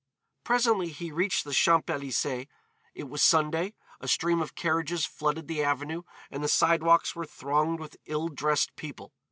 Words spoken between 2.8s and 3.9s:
It was Sunday.